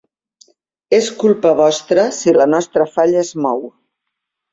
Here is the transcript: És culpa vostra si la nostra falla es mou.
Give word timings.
És 0.99 1.09
culpa 1.23 1.51
vostra 1.59 2.05
si 2.21 2.33
la 2.39 2.47
nostra 2.53 2.87
falla 2.95 3.21
es 3.21 3.31
mou. 3.45 3.63